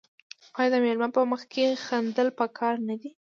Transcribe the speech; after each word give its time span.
آیا 0.57 0.69
د 0.73 0.75
میلمه 0.83 1.07
په 1.15 1.21
مخ 1.31 1.41
کې 1.53 1.79
خندل 1.85 2.27
پکار 2.39 2.75
نه 2.87 2.95
دي؟ 3.01 3.09